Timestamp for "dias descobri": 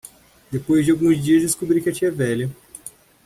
1.23-1.79